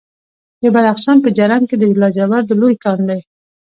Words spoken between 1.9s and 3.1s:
لاجوردو لوی کان